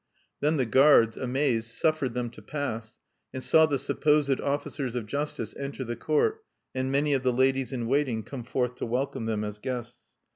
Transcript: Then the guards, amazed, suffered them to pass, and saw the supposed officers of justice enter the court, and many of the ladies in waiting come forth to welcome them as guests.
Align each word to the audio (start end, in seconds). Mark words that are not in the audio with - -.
Then 0.39 0.57
the 0.57 0.65
guards, 0.65 1.15
amazed, 1.15 1.67
suffered 1.69 2.15
them 2.15 2.31
to 2.31 2.41
pass, 2.41 2.97
and 3.31 3.43
saw 3.43 3.67
the 3.67 3.77
supposed 3.77 4.39
officers 4.41 4.95
of 4.95 5.05
justice 5.05 5.55
enter 5.57 5.83
the 5.83 5.95
court, 5.95 6.43
and 6.73 6.91
many 6.91 7.13
of 7.13 7.21
the 7.21 7.31
ladies 7.31 7.71
in 7.71 7.85
waiting 7.85 8.23
come 8.23 8.43
forth 8.43 8.73
to 8.77 8.87
welcome 8.87 9.27
them 9.27 9.43
as 9.43 9.59
guests. 9.59 10.01